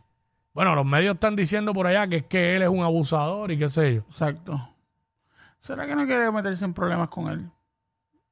Bueno, 0.54 0.74
los 0.74 0.86
medios 0.86 1.16
están 1.16 1.36
diciendo 1.36 1.74
por 1.74 1.86
allá 1.88 2.08
que 2.08 2.18
es 2.18 2.24
que 2.28 2.56
él 2.56 2.62
es 2.62 2.70
un 2.70 2.82
abusador 2.82 3.52
y 3.52 3.58
qué 3.58 3.68
sé 3.68 3.96
yo. 3.96 4.02
Exacto. 4.02 4.70
¿Será 5.60 5.86
que 5.86 5.96
no 5.96 6.06
quiere 6.06 6.32
meterse 6.32 6.64
en 6.64 6.74
problemas 6.74 7.10
con 7.10 7.28
él? 7.28 7.50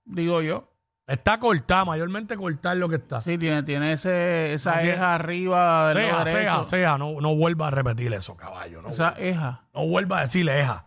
Digo 0.05 0.41
yo. 0.41 0.69
Está 1.05 1.37
cortada, 1.37 1.83
mayormente 1.83 2.37
cortar 2.37 2.77
lo 2.77 2.87
que 2.87 2.95
está. 2.95 3.19
Sí, 3.19 3.37
tiene, 3.37 3.63
tiene 3.63 3.91
ese, 3.93 4.53
esa 4.53 4.83
eja 4.83 5.15
arriba 5.15 5.89
del 5.93 5.97
Ceja, 6.05 6.11
lado 6.13 6.25
derecho. 6.25 6.49
ceja, 6.51 6.63
ceja. 6.63 6.97
No, 6.97 7.19
no 7.19 7.35
vuelva 7.35 7.67
a 7.67 7.71
repetir 7.71 8.13
eso, 8.13 8.37
caballo. 8.37 8.81
No, 8.81 8.89
Esa 8.89 9.13
eja. 9.17 9.63
no 9.73 9.85
vuelva 9.87 10.19
a 10.19 10.21
decirle 10.21 10.61
eja. 10.61 10.85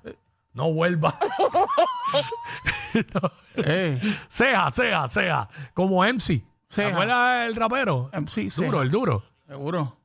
No 0.54 0.72
vuelva. 0.72 1.18
Eh, 3.56 3.98
ceja, 4.28 4.70
ceja, 4.70 5.08
ceja. 5.08 5.48
Como 5.74 6.04
MC. 6.04 6.42
¿Te 6.68 6.74
Ceja. 6.74 6.88
acuerdas 6.90 7.46
el 7.48 7.56
rapero? 7.56 8.10
em, 8.12 8.26
sí, 8.26 8.48
Duro, 8.50 8.70
ceja. 8.70 8.82
el 8.82 8.90
duro. 8.90 9.24
Seguro. 9.46 9.96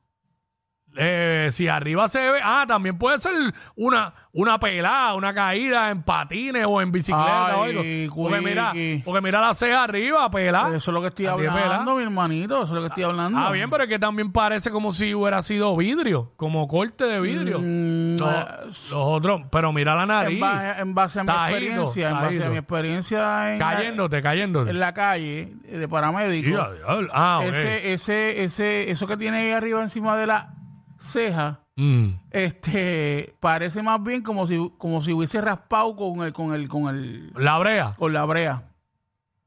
Eh, 0.94 1.48
si 1.52 1.68
arriba 1.68 2.06
se 2.08 2.18
ve, 2.20 2.40
ah, 2.42 2.64
también 2.68 2.98
puede 2.98 3.18
ser 3.18 3.32
una, 3.76 4.12
una 4.32 4.58
pelada, 4.60 5.14
una 5.14 5.32
caída 5.32 5.90
en 5.90 6.02
patines 6.02 6.66
o 6.68 6.82
en 6.82 6.92
bicicleta 6.92 7.56
o 7.56 7.62
algo. 7.62 7.80
Ay, 7.80 8.10
Porque 8.14 8.40
mira, 8.42 8.72
porque 9.04 9.20
mira 9.22 9.40
la 9.40 9.54
ceja 9.54 9.84
arriba, 9.84 10.30
pelada. 10.30 10.76
Eso 10.76 10.90
es 10.90 10.94
lo 10.94 11.00
que 11.00 11.06
estoy 11.08 11.26
hablando, 11.26 11.96
mi 11.96 12.02
hermanito. 12.02 12.56
Eso 12.56 12.64
es 12.66 12.70
lo 12.72 12.80
que 12.82 12.86
estoy 12.88 13.04
hablando. 13.04 13.38
Ah, 13.38 13.50
bien, 13.52 13.70
pero 13.70 13.84
es 13.84 13.88
que 13.88 13.98
también 13.98 14.32
parece 14.32 14.70
como 14.70 14.92
si 14.92 15.14
hubiera 15.14 15.40
sido 15.40 15.74
vidrio, 15.76 16.32
como 16.36 16.68
corte 16.68 17.04
de 17.04 17.20
vidrio. 17.20 17.58
Mm, 17.58 18.16
Los- 18.18 18.30
eh, 18.34 18.46
los 18.66 18.92
otros, 18.94 19.42
pero 19.50 19.72
mira 19.72 19.94
la 19.94 20.04
nariz. 20.04 20.34
en, 20.34 20.40
base, 20.40 20.80
en 20.82 20.94
base 20.94 21.20
a 21.20 21.22
mi 21.22 21.26
Tajito, 21.28 21.56
experiencia, 21.58 22.10
en 22.10 22.14
base 22.20 22.44
a 22.44 22.48
mi 22.50 22.56
experiencia 22.58 23.52
en, 23.54 23.58
la, 23.58 23.74
Cayéndote, 23.76 24.22
cayéndote. 24.22 24.70
en 24.70 24.78
la 24.80 24.92
calle 24.92 25.54
eh, 25.66 25.78
de 25.78 25.88
paramédico. 25.88 26.58
Ah, 27.14 27.40
ese, 27.44 27.92
ese, 27.94 28.42
ese, 28.44 28.90
eso 28.90 29.06
que 29.06 29.16
tiene 29.16 29.38
ahí 29.38 29.50
arriba 29.52 29.80
encima 29.82 30.16
de 30.16 30.26
la 30.26 30.54
ceja, 31.02 31.58
Mm. 31.74 32.08
este, 32.30 33.34
parece 33.40 33.82
más 33.82 34.02
bien 34.02 34.22
como 34.22 34.46
si, 34.46 34.70
como 34.76 35.02
si 35.02 35.12
hubiese 35.14 35.40
raspado 35.40 35.96
con 35.96 36.20
el, 36.22 36.32
con 36.32 36.52
el, 36.54 36.68
con 36.68 36.88
el, 36.94 37.32
La 37.34 37.56
brea. 37.58 37.94
con 37.98 38.12
la 38.12 38.24
brea. 38.26 38.62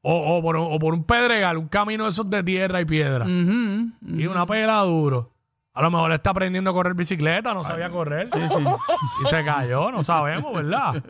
O, 0.02 0.36
o 0.38 0.42
por, 0.42 0.56
o 0.56 0.78
por 0.78 0.92
un 0.94 1.04
pedregal, 1.04 1.56
un 1.56 1.68
camino 1.68 2.04
de 2.04 2.10
esos 2.10 2.28
de 2.28 2.42
tierra 2.42 2.80
y 2.80 2.84
piedra. 2.84 3.26
Y 3.28 4.26
una 4.26 4.44
pela 4.46 4.78
duro. 4.80 5.30
A 5.72 5.82
lo 5.82 5.90
mejor 5.90 6.10
está 6.12 6.30
aprendiendo 6.30 6.70
a 6.70 6.72
correr 6.72 6.94
bicicleta, 6.94 7.52
no 7.52 7.62
sabía 7.62 7.90
correr. 7.90 8.28
Sí, 8.32 8.40
sí. 8.48 8.64
Y 9.24 9.28
se 9.28 9.44
cayó, 9.44 9.90
no 9.92 10.02
sabemos, 10.02 10.54
¿verdad? 10.54 11.02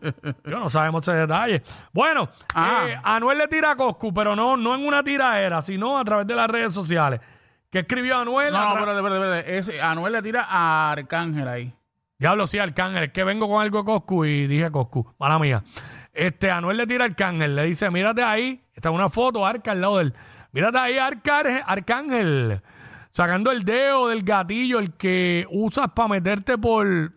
Yo 0.44 0.58
no 0.58 0.68
sabemos 0.68 1.06
ese 1.06 1.16
detalle. 1.16 1.62
Bueno, 1.92 2.28
Ah. 2.54 2.84
eh, 2.88 2.98
Anuel 3.04 3.38
le 3.38 3.48
tira 3.48 3.70
a 3.72 3.76
Coscu, 3.76 4.12
pero 4.12 4.34
no, 4.34 4.56
no 4.56 4.74
en 4.74 4.84
una 4.86 5.04
tiraera, 5.04 5.62
sino 5.62 5.96
a 5.98 6.04
través 6.04 6.26
de 6.26 6.34
las 6.34 6.48
redes 6.50 6.74
sociales. 6.74 7.20
¿Qué 7.76 7.80
escribió 7.80 8.16
Anuel? 8.16 8.54
No, 8.54 8.58
no, 8.58 8.68
espérate, 8.70 8.96
espérate, 8.96 9.16
espérate. 9.26 9.58
Ese, 9.58 9.82
Anuel 9.82 10.14
le 10.14 10.22
tira 10.22 10.46
a 10.48 10.92
Arcángel 10.92 11.46
ahí. 11.46 11.74
Diablo, 12.18 12.46
sí, 12.46 12.58
Arcángel. 12.58 13.04
Es 13.04 13.12
que 13.12 13.22
vengo 13.22 13.46
con 13.50 13.60
algo 13.60 13.80
de 13.80 13.84
Coscu 13.84 14.24
y 14.24 14.46
dije 14.46 14.70
Coscu. 14.70 15.12
Mala 15.18 15.38
mía. 15.38 15.62
Este, 16.14 16.50
Anuel 16.50 16.78
le 16.78 16.86
tira 16.86 17.04
a 17.04 17.08
Arcángel. 17.08 17.54
Le 17.54 17.64
dice, 17.64 17.90
mírate 17.90 18.22
ahí. 18.22 18.64
Está 18.74 18.90
una 18.90 19.10
foto, 19.10 19.44
Arca 19.44 19.72
al 19.72 19.82
lado 19.82 19.98
de 19.98 20.04
él. 20.04 20.14
Mírate 20.52 20.78
ahí, 20.78 20.96
Arca- 20.96 21.64
Arcángel. 21.66 22.62
Sacando 23.10 23.50
el 23.52 23.62
dedo 23.62 24.08
del 24.08 24.22
gatillo, 24.22 24.78
el 24.78 24.94
que 24.94 25.46
usas 25.50 25.90
para 25.94 26.08
meterte 26.08 26.56
por... 26.56 27.12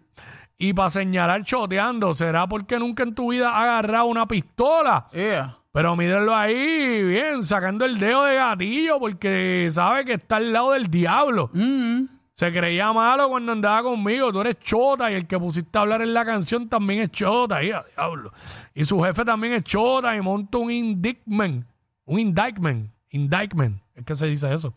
Y 0.58 0.74
para 0.74 0.90
señalar 0.90 1.42
choteando. 1.46 2.14
¿Será 2.14 2.46
porque 2.48 2.78
nunca 2.80 3.04
en 3.04 3.16
tu 3.16 3.32
vida 3.32 3.48
has 3.56 3.64
agarrado 3.64 4.08
una 4.08 4.28
pistola? 4.28 5.08
Yeah. 5.14 5.56
Pero 5.72 5.96
mírenlo 5.96 6.36
ahí, 6.36 7.04
bien, 7.04 7.44
sacando 7.44 7.86
el 7.86 8.00
dedo 8.00 8.24
de 8.26 8.36
gatillo 8.36 9.00
porque 9.00 9.70
sabe 9.72 10.04
que 10.04 10.14
está 10.14 10.38
al 10.38 10.52
lado 10.52 10.72
del 10.72 10.90
diablo. 10.90 11.52
Mm. 11.54 12.06
Se 12.34 12.52
creía 12.54 12.92
malo 12.94 13.30
cuando 13.30 13.52
andaba 13.52 13.84
conmigo. 13.84 14.32
Tú 14.32 14.42
eres 14.42 14.58
chota 14.60 15.12
y 15.12 15.16
el 15.16 15.28
que 15.28 15.38
pusiste 15.38 15.78
a 15.78 15.82
hablar 15.82 16.02
en 16.02 16.14
la 16.14 16.24
canción 16.24 16.70
también 16.70 17.02
es 17.02 17.12
chota. 17.12 17.62
Y, 17.62 17.68
diablo. 17.68 18.32
y 18.74 18.86
su 18.86 19.02
jefe 19.02 19.26
también 19.26 19.54
es 19.54 19.64
chota 19.64 20.16
y 20.16 20.22
monta 20.22 20.58
un 20.58 20.72
indictment. 20.72 21.68
Un 22.06 22.20
indictment. 22.20 22.92
Indictment. 23.10 23.82
Es 23.94 24.06
que 24.06 24.16
se 24.16 24.28
dice 24.28 24.54
eso. 24.54 24.74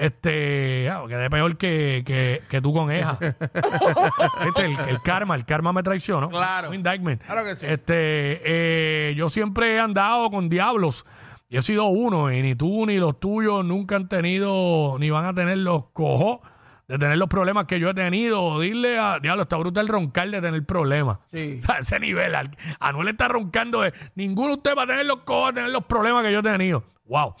Este, 0.00 0.88
ah, 0.88 1.04
quedé 1.06 1.28
peor 1.28 1.56
que, 1.58 2.02
que, 2.06 2.40
que 2.48 2.60
tú 2.62 2.72
con 2.72 2.90
Eja. 2.90 3.18
Este, 4.46 4.64
el, 4.64 4.76
el 4.88 5.02
karma, 5.02 5.34
el 5.34 5.44
karma 5.44 5.72
me 5.72 5.82
traicionó. 5.82 6.30
Claro. 6.30 6.68
Un 6.70 6.74
indictment. 6.76 7.22
Claro 7.22 7.44
que 7.44 7.54
sí. 7.54 7.66
Este, 7.66 8.40
eh, 8.44 9.14
yo 9.14 9.28
siempre 9.28 9.74
he 9.74 9.80
andado 9.80 10.30
con 10.30 10.48
diablos. 10.48 11.04
Y 11.48 11.56
he 11.56 11.62
sido 11.62 11.86
uno, 11.86 12.32
y 12.32 12.40
ni 12.42 12.54
tú 12.54 12.86
ni 12.86 12.96
los 12.98 13.18
tuyos 13.18 13.64
nunca 13.64 13.96
han 13.96 14.08
tenido, 14.08 14.96
ni 15.00 15.10
van 15.10 15.24
a 15.26 15.34
tener 15.34 15.58
los 15.58 15.86
cojos 15.92 16.38
de 16.86 16.96
tener 16.98 17.18
los 17.18 17.28
problemas 17.28 17.66
que 17.66 17.78
yo 17.80 17.90
he 17.90 17.94
tenido. 17.94 18.58
Dile 18.60 18.98
a 18.98 19.18
Diablo, 19.20 19.42
está 19.42 19.56
brutal 19.56 19.86
roncar 19.88 20.30
de 20.30 20.40
tener 20.40 20.64
problemas. 20.64 21.18
Sí. 21.32 21.60
A 21.68 21.78
ese 21.78 21.98
nivel. 22.00 22.34
Al- 22.34 22.56
Anuel 22.78 23.08
está 23.08 23.28
roncando 23.28 23.82
de 23.82 23.92
ninguno 24.14 24.48
de 24.48 24.54
ustedes 24.54 24.78
va 24.78 24.84
a 24.84 24.86
tener 24.86 25.06
los 25.06 25.20
cojos 25.20 25.48
de 25.48 25.54
tener 25.60 25.70
los 25.70 25.84
problemas 25.84 26.24
que 26.24 26.32
yo 26.32 26.38
he 26.38 26.42
tenido. 26.42 26.84
Wow. 27.06 27.34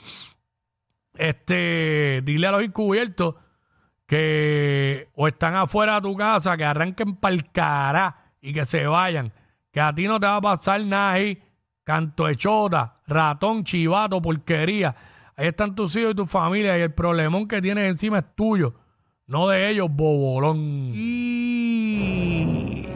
Este, 1.20 2.22
dile 2.24 2.46
a 2.46 2.52
los 2.52 2.62
encubiertos 2.62 3.34
que 4.06 5.10
o 5.14 5.28
están 5.28 5.54
afuera 5.54 5.96
de 5.96 6.00
tu 6.00 6.16
casa, 6.16 6.56
que 6.56 6.64
arranquen 6.64 7.16
pa'l 7.16 7.52
cará 7.52 8.32
y 8.40 8.54
que 8.54 8.64
se 8.64 8.86
vayan. 8.86 9.30
Que 9.70 9.82
a 9.82 9.94
ti 9.94 10.08
no 10.08 10.18
te 10.18 10.26
va 10.26 10.36
a 10.36 10.40
pasar 10.40 10.82
nada 10.82 11.12
ahí. 11.12 11.38
Canto 11.84 12.26
de 12.26 12.36
chota, 12.36 13.02
ratón, 13.06 13.64
chivato, 13.64 14.22
porquería. 14.22 14.96
Ahí 15.36 15.48
están 15.48 15.74
tus 15.74 15.94
hijos 15.96 16.12
y 16.12 16.14
tu 16.14 16.24
familia 16.24 16.78
y 16.78 16.80
el 16.80 16.94
problemón 16.94 17.46
que 17.46 17.60
tienes 17.60 17.90
encima 17.90 18.20
es 18.20 18.34
tuyo, 18.34 18.74
no 19.26 19.46
de 19.48 19.68
ellos, 19.68 19.88
bobolón. 19.90 20.92
Y... 20.94 22.86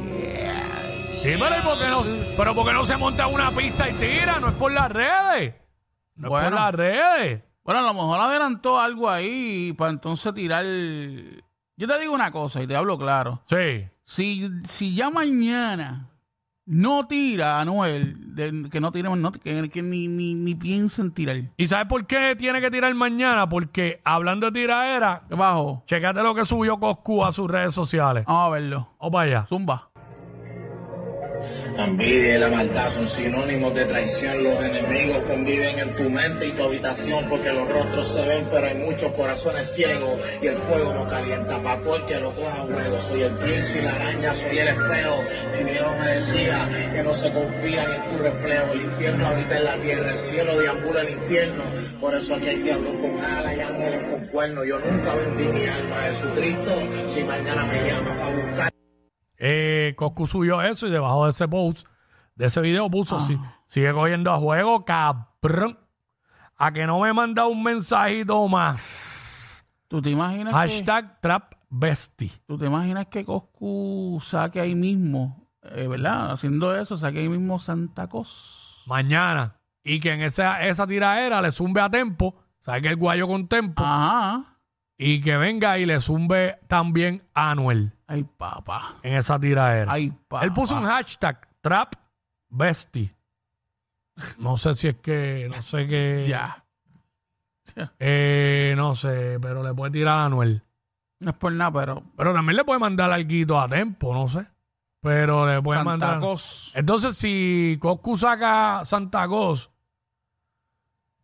Sí, 1.22 1.34
pero, 1.38 1.58
¿y 1.58 1.62
por 1.62 1.78
qué 1.78 1.88
no, 1.88 2.02
pero 2.38 2.54
¿por 2.54 2.66
qué 2.66 2.72
no 2.72 2.84
se 2.84 2.96
monta 2.96 3.26
una 3.26 3.50
pista 3.50 3.86
y 3.90 3.92
tira? 3.92 4.40
No 4.40 4.48
es 4.48 4.54
por 4.54 4.72
las 4.72 4.90
redes. 4.90 5.56
No 6.16 6.38
es 6.38 6.44
por 6.44 6.54
las 6.54 6.74
redes. 6.74 7.53
Bueno, 7.64 7.80
a 7.80 7.82
lo 7.82 7.94
mejor 7.94 8.20
adelantó 8.20 8.78
algo 8.78 9.08
ahí 9.08 9.72
para 9.72 9.90
entonces 9.90 10.32
tirar... 10.34 10.64
Yo 11.76 11.88
te 11.88 11.98
digo 11.98 12.14
una 12.14 12.30
cosa 12.30 12.62
y 12.62 12.66
te 12.66 12.76
hablo 12.76 12.98
claro. 12.98 13.42
Sí. 13.48 13.86
Si, 14.04 14.48
si 14.68 14.94
ya 14.94 15.10
mañana 15.10 16.10
no 16.66 17.06
tira 17.06 17.60
Anuel, 17.60 18.34
de- 18.36 18.68
que 18.70 18.80
no 18.80 18.92
tire, 18.92 19.08
no, 19.16 19.32
que, 19.32 19.68
que 19.70 19.82
ni, 19.82 20.06
ni, 20.08 20.34
ni 20.34 20.54
piensen 20.54 21.10
tirar. 21.12 21.36
¿Y 21.56 21.66
sabes 21.66 21.86
por 21.86 22.06
qué 22.06 22.36
tiene 22.36 22.60
que 22.60 22.70
tirar 22.70 22.94
mañana? 22.94 23.48
Porque 23.48 24.00
hablando 24.04 24.50
de 24.50 24.60
tiraera, 24.60 25.22
¿Qué 25.28 25.34
bajo? 25.34 25.82
checate 25.86 26.22
lo 26.22 26.34
que 26.34 26.44
subió 26.44 26.78
Coscu 26.78 27.24
a 27.24 27.32
sus 27.32 27.50
redes 27.50 27.74
sociales. 27.74 28.24
Vamos 28.26 28.46
a 28.46 28.50
verlo. 28.50 28.88
O 28.98 29.10
para 29.10 29.24
allá. 29.40 29.46
Zumba. 29.48 29.90
La 31.76 31.86
envidia 31.86 32.36
y 32.36 32.38
la 32.38 32.48
maldad 32.48 32.90
son 32.92 33.06
sinónimos 33.06 33.74
de 33.74 33.84
traición. 33.84 34.44
Los 34.44 34.62
enemigos 34.62 35.18
conviven 35.28 35.78
en 35.78 35.96
tu 35.96 36.08
mente 36.08 36.46
y 36.46 36.52
tu 36.52 36.62
habitación 36.62 37.28
porque 37.28 37.52
los 37.52 37.68
rostros 37.68 38.06
se 38.06 38.22
ven, 38.28 38.46
pero 38.50 38.66
hay 38.66 38.74
muchos 38.76 39.12
corazones 39.12 39.72
ciegos 39.74 40.18
y 40.40 40.46
el 40.46 40.56
fuego 40.56 40.94
no 40.94 41.08
calienta. 41.08 41.60
Pa' 41.62 41.78
todo 41.82 41.96
el 41.96 42.04
que 42.04 42.20
lo 42.20 42.32
coja 42.32 42.62
juego. 42.62 43.00
Soy 43.00 43.22
el 43.22 43.32
príncipe 43.34 43.82
la 43.82 43.94
araña, 43.94 44.34
soy 44.34 44.58
el 44.58 44.68
espejo. 44.68 45.24
Mi 45.56 45.64
viejo 45.70 45.90
me 45.98 46.10
decía 46.12 46.68
que 46.92 47.02
no 47.02 47.12
se 47.12 47.32
confían 47.32 47.92
en 47.92 48.08
tu 48.08 48.18
reflejo. 48.22 48.72
El 48.72 48.80
infierno 48.82 49.26
habita 49.26 49.56
en 49.56 49.64
la 49.64 49.80
tierra, 49.80 50.12
el 50.12 50.18
cielo 50.18 50.58
deambula 50.58 51.00
el 51.00 51.10
infierno. 51.10 51.64
Por 52.00 52.14
eso 52.14 52.34
aquí 52.34 52.48
hay 52.48 52.62
diablos 52.62 52.92
con 53.00 53.24
alas 53.24 53.56
y 53.56 53.60
ángeles 53.60 54.02
con 54.10 54.26
cuernos. 54.28 54.66
Yo 54.66 54.78
nunca 54.78 55.14
vendí 55.14 55.58
mi 55.58 55.66
alma 55.66 55.96
a 55.98 56.10
Jesucristo. 56.10 56.70
Si 57.14 57.24
mañana 57.24 57.64
me 57.64 57.90
llama 57.90 58.16
para 58.16 58.36
buscar. 58.36 58.73
Eh, 59.46 59.92
Coscu 59.94 60.26
subió 60.26 60.62
eso 60.62 60.86
y 60.86 60.90
debajo 60.90 61.24
de 61.24 61.30
ese 61.30 61.46
post, 61.46 61.86
de 62.34 62.46
ese 62.46 62.62
video 62.62 62.90
puso, 62.90 63.20
sí, 63.20 63.38
sigue 63.66 63.92
cogiendo 63.92 64.32
a 64.32 64.38
juego, 64.38 64.86
cabrón. 64.86 65.78
A 66.56 66.72
que 66.72 66.86
no 66.86 67.00
me 67.00 67.12
manda 67.12 67.46
un 67.46 67.62
mensajito 67.62 68.48
más. 68.48 69.66
¿Tú 69.86 70.00
te 70.00 70.08
imaginas 70.08 70.54
que, 70.54 70.58
Hashtag 70.58 71.20
Trap 71.20 71.54
Bestie. 71.68 72.32
tú 72.46 72.56
te 72.56 72.64
imaginas 72.64 73.08
que 73.08 73.22
Coscu 73.22 74.18
saque 74.22 74.60
ahí 74.60 74.74
mismo, 74.74 75.46
eh, 75.62 75.88
¿verdad? 75.88 76.30
Haciendo 76.30 76.74
eso, 76.74 76.96
saque 76.96 77.18
ahí 77.18 77.28
mismo 77.28 77.58
Santa 77.58 78.08
Cos. 78.08 78.84
Mañana. 78.86 79.60
Y 79.82 80.00
que 80.00 80.12
en 80.12 80.22
esa, 80.22 80.66
esa 80.66 80.86
tiraera 80.86 81.42
le 81.42 81.50
zumbe 81.50 81.82
a 81.82 81.90
Tempo, 81.90 82.34
saque 82.60 82.88
el 82.88 82.96
guayo 82.96 83.26
con 83.26 83.46
Tempo, 83.46 83.82
Ajá. 83.84 84.53
Y 85.06 85.20
que 85.20 85.36
venga 85.36 85.78
y 85.78 85.86
le 85.86 86.00
zumbe 86.00 86.58
también 86.66 87.22
Anuel 87.34 87.92
Ay, 88.06 88.24
papá. 88.24 88.80
en 89.02 89.14
esa 89.14 89.38
tiraera. 89.38 89.92
Ay, 89.92 90.10
papá. 90.28 90.44
Él 90.44 90.52
puso 90.52 90.76
un 90.76 90.84
hashtag 90.84 91.46
Trap 91.60 91.94
Bestie. 92.48 93.14
No 94.38 94.56
sé 94.56 94.74
si 94.74 94.88
es 94.88 94.96
que, 94.96 95.48
no 95.54 95.60
sé 95.62 95.86
qué. 95.86 96.24
Ya. 96.28 96.64
Eh, 97.98 98.74
no 98.76 98.94
sé, 98.94 99.38
pero 99.40 99.62
le 99.62 99.74
puede 99.74 99.90
tirar 99.92 100.18
a 100.18 100.24
Anuel. 100.26 100.62
No 101.20 101.30
es 101.30 101.36
por 101.36 101.50
nada, 101.52 101.72
pero 101.72 102.02
Pero 102.16 102.32
también 102.32 102.56
le 102.56 102.64
puede 102.64 102.78
mandar 102.78 103.10
algo 103.10 103.58
a 103.60 103.68
Tempo, 103.68 104.12
no 104.14 104.28
sé. 104.28 104.46
Pero 105.00 105.46
le 105.46 105.60
puede 105.62 105.78
Santa 105.80 105.90
mandar. 105.90 106.18
Cos. 106.20 106.72
Entonces, 106.76 107.16
si 107.16 107.76
Coscu 107.80 108.16
saca 108.16 108.84
Santa 108.84 109.26
Cos 109.28 109.70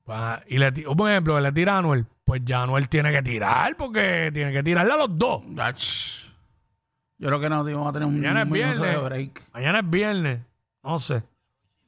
pa- 0.05 0.43
y 0.49 0.59
le 0.59 0.73
ti- 0.73 0.83
por 0.83 1.11
ejemplo, 1.11 1.39
le 1.41 1.53
tira 1.53 1.77
a 1.77 1.79
Anuel, 1.79 2.07
pues 2.31 2.43
ya 2.45 2.63
Anuel 2.63 2.89
tiene 2.89 3.11
que 3.11 3.23
tirar, 3.23 3.77
porque 3.77 4.31
tiene 4.33 4.53
que 4.53 4.63
tirarle 4.63 4.93
a 4.93 4.97
los 4.99 5.19
dos. 5.19 5.43
Yo 7.19 7.27
creo 7.27 7.41
que 7.41 7.49
no 7.49 7.65
vamos 7.65 7.89
a 7.89 7.93
tener 7.93 8.07
un, 8.07 8.21
Mañana 8.21 8.43
es 8.43 8.47
un 8.47 8.53
minuto 8.53 8.83
de 8.83 8.89
viernes. 8.91 9.05
break. 9.05 9.43
Mañana 9.53 9.79
es 9.81 9.91
viernes, 9.91 10.41
no 10.85 10.99
sé. 11.01 11.25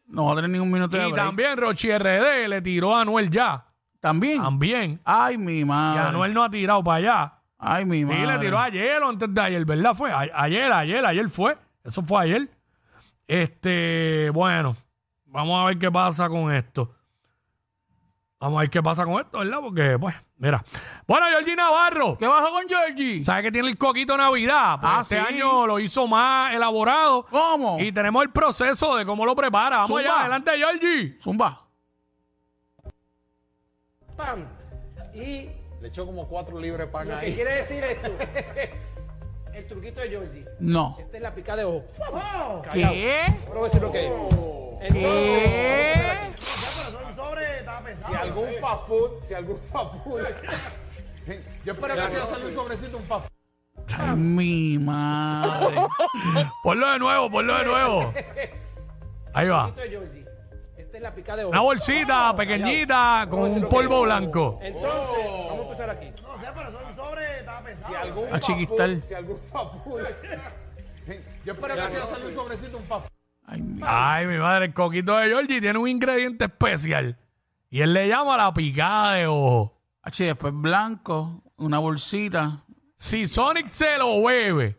No 0.09 0.23
vamos 0.23 0.33
a 0.33 0.37
tener 0.43 0.51
ningún 0.51 0.73
minuto 0.73 0.97
de 0.97 1.09
Y 1.09 1.13
break. 1.13 1.27
también 1.27 1.57
Rochi 1.57 1.97
RD 1.97 2.49
le 2.49 2.61
tiró 2.61 2.97
a 2.97 3.03
Anuel 3.03 3.31
ya. 3.31 3.65
¿También? 4.01 4.43
También. 4.43 5.01
Ay, 5.05 5.39
mi 5.39 5.61
Y 5.61 5.65
madre. 5.65 6.01
Anuel 6.09 6.35
no 6.35 6.43
ha 6.43 6.51
tirado 6.51 6.83
para 6.83 6.97
allá. 6.97 7.35
Ay, 7.57 7.85
mi 7.85 7.99
Sí, 8.01 8.05
madre. 8.05 8.27
le 8.27 8.39
tiró 8.41 8.59
ayer 8.59 9.01
o 9.01 9.09
antes 9.11 9.33
de 9.33 9.41
ayer, 9.41 9.65
¿verdad? 9.65 9.95
Fue 9.95 10.11
A- 10.11 10.29
ayer, 10.35 10.73
ayer, 10.73 11.07
ayer 11.07 11.29
fue. 11.29 11.57
Eso 11.85 12.03
fue 12.03 12.21
ayer. 12.25 12.49
Este, 13.29 14.29
bueno, 14.31 14.77
vamos 15.27 15.63
a 15.63 15.67
ver 15.67 15.79
qué 15.79 15.89
pasa 15.91 16.29
con 16.29 16.53
esto. 16.53 16.93
Vamos 18.43 18.59
a 18.59 18.61
ver 18.63 18.71
qué 18.71 18.83
pasa 18.83 19.05
con 19.05 19.21
esto, 19.21 19.39
¿verdad? 19.39 19.59
Porque, 19.61 19.97
pues, 20.01 20.15
mira. 20.39 20.65
Bueno, 21.07 21.27
Georgie 21.29 21.55
Navarro. 21.55 22.19
¿Qué 22.19 22.27
pasó 22.27 22.51
con 22.51 22.69
Georgie? 22.69 23.25
¿Sabes 23.25 23.45
que 23.45 23.53
tiene 23.53 23.69
el 23.69 23.79
coquito 23.79 24.17
Navidad? 24.17 24.81
Pues 24.81 24.93
Ah, 24.93 24.99
este 25.03 25.21
sí. 25.21 25.35
año 25.35 25.65
lo 25.65 25.79
hizo 25.79 26.09
más 26.09 26.53
elaborado. 26.53 27.25
¿Cómo? 27.31 27.79
Y 27.79 27.93
tenemos 27.93 28.21
el 28.25 28.31
proceso 28.31 28.97
de 28.97 29.07
cómo 29.07 29.25
lo 29.25 29.37
prepara. 29.37 29.77
Vamos 29.77 29.89
Zumba. 29.89 30.01
allá, 30.01 30.21
adelante, 30.23 30.51
Georgie. 30.57 31.17
Zumba. 31.21 31.69
pan. 34.17 34.49
Y 35.15 35.49
Le 35.81 35.89
echó 35.89 36.05
como 36.05 36.27
cuatro 36.27 36.59
libres 36.59 36.89
pan 36.89 37.09
lo 37.09 37.21
que 37.21 37.27
ahí. 37.27 37.35
quiere 37.35 37.57
decir 37.59 37.83
esto, 37.85 38.11
el 39.55 39.67
truquito 39.69 40.01
de 40.01 40.09
Georgie. 40.09 40.45
No. 40.59 40.97
Esta 40.99 41.17
es 41.17 41.23
la 41.23 41.33
pica 41.35 41.55
de 41.55 41.65
ojo. 41.65 41.85
¿Qué? 42.73 42.85
Ahora 43.47 43.55
voy 43.55 43.61
a 43.61 43.65
decir 43.65 43.83
lo 43.83 43.93
que 43.93 44.07
es. 44.07 44.93
¿Qué? 44.93 46.13
Si 48.07 48.15
algún 48.15 48.49
fast 48.61 48.87
food, 48.87 49.11
si 49.23 49.35
algún 49.35 49.59
fast 49.73 49.95
food. 50.05 50.21
Yo 51.65 51.73
espero 51.73 51.95
que 51.95 52.01
sea 52.09 52.25
hacerle 52.25 52.47
un 52.47 52.55
sobrecito 52.55 52.97
un 52.99 53.05
fast 53.05 53.27
food. 53.27 53.33
Ay, 53.99 54.17
mi 54.17 54.79
madre. 54.79 55.77
Ponlo 56.63 56.93
de 56.93 56.99
nuevo, 56.99 57.31
ponlo 57.31 57.59
de 57.59 57.65
nuevo. 57.65 58.15
Ahí 59.35 59.49
va. 59.49 59.73
Georgie. 59.75 60.27
Esta 60.77 60.97
es 60.97 61.03
la 61.03 61.15
pica 61.15 61.37
de. 61.37 61.47
Una 61.47 61.61
bolsita 61.61 62.37
pequeñita 62.37 63.27
con 63.31 63.41
un 63.43 63.69
polvo 63.69 64.03
blanco. 64.03 64.59
Entonces, 64.63 65.25
vamos 65.49 65.59
a 65.59 65.63
empezar 65.63 65.91
aquí. 65.91 66.13
Si 67.87 67.95
algún 67.95 68.27
A 68.27 68.31
fast 68.31 68.45
chiquistar. 68.45 68.91
food, 68.91 69.03
si 69.05 69.15
algún 69.15 69.39
fast 69.51 69.75
food. 69.85 70.01
Yo 71.45 71.53
espero 71.53 71.75
que 71.75 71.81
sea 71.81 72.05
hacerle 72.05 72.27
un 72.27 72.35
sobrecito 72.35 72.77
un 72.77 72.85
fast 72.85 73.03
food. 73.05 73.22
Ay, 73.53 73.61
mi- 73.63 73.81
Ay, 73.85 74.27
mi 74.27 74.39
madre, 74.39 74.67
el 74.67 74.75
coquito 74.75 75.17
de 75.17 75.29
Georgie 75.29 75.61
tiene 75.61 75.79
un 75.79 75.89
ingrediente 75.89 76.47
especial. 76.47 77.19
Y 77.71 77.81
él 77.81 77.93
le 77.93 78.09
llama 78.09 78.37
la 78.37 78.53
picada 78.55 79.15
de 79.15 79.27
ojo. 79.27 79.79
H, 80.03 80.25
después 80.25 80.53
blanco, 80.55 81.43
una 81.57 81.79
bolsita. 81.79 82.65
Si 82.97 83.27
Sonic 83.27 83.67
se 83.67 83.99
lo 83.99 84.23
bebe 84.23 84.79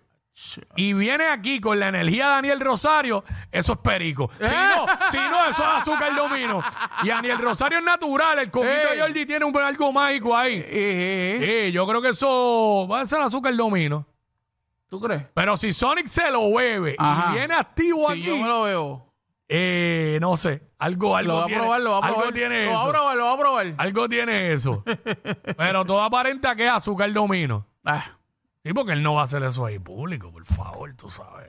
y 0.76 0.94
viene 0.94 1.28
aquí 1.28 1.60
con 1.60 1.80
la 1.80 1.90
energía 1.90 2.26
de 2.28 2.32
Daniel 2.36 2.60
Rosario, 2.60 3.24
eso 3.52 3.74
es 3.74 3.80
perico. 3.80 4.30
Si 4.40 4.56
no, 4.56 4.86
si 5.12 5.18
no, 5.18 5.46
eso 5.50 5.62
es 5.64 5.70
azúcar 5.82 6.16
domino. 6.16 6.60
Y 7.04 7.10
Daniel 7.10 7.38
Rosario 7.38 7.78
es 7.80 7.84
natural, 7.86 8.40
el 8.40 8.50
coquito 8.52 8.72
de. 8.90 8.96
Georgie 8.96 9.26
tiene 9.26 9.46
un 9.46 9.56
algo 9.58 9.92
mágico 9.94 10.36
ahí. 10.36 10.62
Sí, 10.62 11.72
yo 11.72 11.86
creo 11.86 12.02
que 12.02 12.10
eso 12.10 12.88
va 12.92 13.02
a 13.02 13.06
ser 13.06 13.22
azúcar 13.22 13.56
domino. 13.56 14.06
¿Tú 14.94 15.00
crees? 15.02 15.24
Pero 15.34 15.58
si 15.58 15.74
Sonic 15.74 16.06
se 16.06 16.30
lo 16.30 16.54
bebe 16.54 16.96
Ajá. 17.00 17.32
y 17.34 17.38
viene 17.40 17.56
activo 17.56 18.06
Si 18.12 18.20
aquí, 18.20 18.26
yo 18.30 18.38
me 18.38 18.48
lo 18.48 18.62
veo. 18.62 19.14
eh, 19.50 20.20
no 20.22 20.38
sé, 20.38 20.62
algo, 20.78 21.18
algo 21.18 21.32
Lo 21.32 21.38
va 21.40 21.44
a 21.44 21.48
tiene, 21.48 21.62
probar, 21.62 21.82
lo 21.82 21.90
va 21.90 21.96
a 21.98 22.00
algo 22.02 22.16
probar. 22.18 22.34
tiene 22.36 22.66
Lo 22.66 22.72
va 22.74 22.78
a 22.78 22.82
eso. 22.84 22.92
probar, 22.92 23.18
lo 23.18 23.24
va 23.26 23.34
a 23.34 23.38
probar. 23.40 23.74
Algo 23.78 24.08
tiene 24.10 24.54
eso. 24.54 24.84
Pero 25.58 25.84
todo 25.84 26.04
aparenta 26.04 26.56
que 26.56 26.68
es 26.68 26.72
azúcar 26.72 27.12
domino. 27.12 27.66
Ah, 27.84 28.04
Sí, 28.64 28.72
porque 28.72 28.92
él 28.94 29.02
no 29.02 29.16
va 29.16 29.22
a 29.22 29.24
hacer 29.24 29.42
eso 29.42 29.66
ahí 29.66 29.80
público, 29.80 30.32
por 30.32 30.46
favor, 30.46 30.94
tú 30.96 31.10
sabes. 31.10 31.48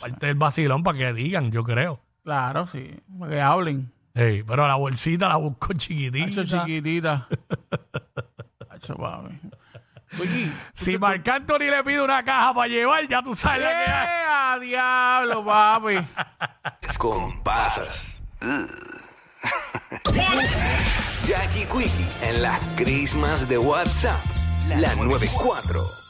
Parte 0.00 0.26
del 0.26 0.34
vacilón 0.34 0.82
para 0.82 0.98
que 0.98 1.12
digan, 1.12 1.52
yo 1.52 1.62
creo. 1.62 2.00
claro, 2.24 2.66
sí. 2.66 2.90
Para 3.20 3.30
que 3.30 3.40
hablen. 3.40 3.92
Ey, 4.14 4.42
pero 4.42 4.66
la 4.66 4.74
bolsita 4.74 5.28
la 5.28 5.36
busco 5.36 5.72
chiquitita. 5.74 6.42
Hacho 6.42 6.44
chiquitita. 6.44 7.28
Hacho, 8.68 8.96
papi. 8.96 9.40
Si 10.74 10.98
Marc 10.98 11.26
Anthony 11.28 11.70
le 11.70 11.82
pide 11.84 12.02
una 12.02 12.22
caja 12.24 12.52
para 12.54 12.68
llevar, 12.68 13.06
ya 13.08 13.22
tú 13.22 13.34
sabes 13.34 13.62
la 13.62 13.70
que 13.70 13.76
hay. 13.76 14.08
¡Eh, 14.08 14.24
a 14.28 14.58
diablo, 14.60 15.44
papi! 15.44 15.96
Con 16.98 17.42
pasas. 17.42 18.06
Jackie 21.24 21.66
Quickie 21.66 22.06
en 22.22 22.42
las 22.42 22.60
crismas 22.76 23.48
de 23.48 23.58
WhatsApp. 23.58 24.20
La 24.68 24.94
94. 24.94 26.03